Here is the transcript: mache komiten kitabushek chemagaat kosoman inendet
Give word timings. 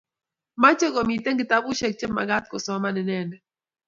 mache 0.61 0.87
komiten 0.95 1.37
kitabushek 1.39 1.93
chemagaat 1.99 2.45
kosoman 2.51 2.99
inendet 3.01 3.43